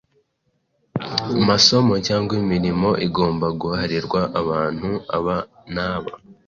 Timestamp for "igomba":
3.07-3.47